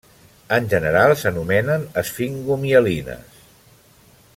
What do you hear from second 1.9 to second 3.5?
esfingomielines.